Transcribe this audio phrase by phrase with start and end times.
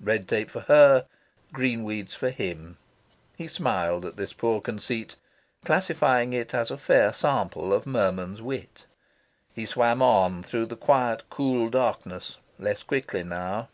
[0.00, 1.06] Red tape for her,
[1.52, 2.78] green weeds for him
[3.36, 5.16] he smiled at this poor conceit,
[5.64, 8.86] classifying it as a fair sample of merman's wit.
[9.52, 13.70] He swam on through the quiet cool darkness, less quickly now.